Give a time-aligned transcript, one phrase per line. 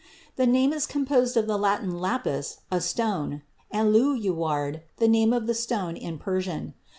[0.35, 5.45] The name is composed of the Latin lapis, "a stone," and lajuward, the name of
[5.45, 6.73] the stone in Persian.